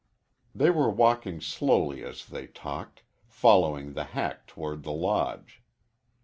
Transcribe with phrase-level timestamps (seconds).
[0.55, 5.61] They were walking slowly as they talked, following the hack toward the Lodge.